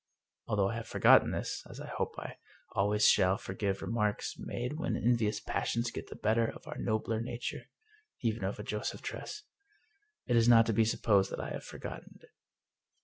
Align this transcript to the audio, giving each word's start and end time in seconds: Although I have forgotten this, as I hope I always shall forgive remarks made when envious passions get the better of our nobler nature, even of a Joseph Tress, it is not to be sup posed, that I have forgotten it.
Although 0.47 0.69
I 0.69 0.77
have 0.77 0.87
forgotten 0.87 1.29
this, 1.29 1.63
as 1.69 1.79
I 1.79 1.85
hope 1.85 2.15
I 2.17 2.37
always 2.71 3.07
shall 3.07 3.37
forgive 3.37 3.83
remarks 3.83 4.33
made 4.35 4.79
when 4.79 4.97
envious 4.97 5.39
passions 5.39 5.91
get 5.91 6.07
the 6.07 6.15
better 6.15 6.47
of 6.47 6.65
our 6.67 6.79
nobler 6.79 7.21
nature, 7.21 7.65
even 8.19 8.43
of 8.43 8.57
a 8.57 8.63
Joseph 8.63 9.03
Tress, 9.03 9.43
it 10.25 10.35
is 10.35 10.49
not 10.49 10.65
to 10.65 10.73
be 10.73 10.85
sup 10.85 11.03
posed, 11.03 11.29
that 11.31 11.39
I 11.39 11.51
have 11.51 11.63
forgotten 11.63 12.17
it. 12.19 12.31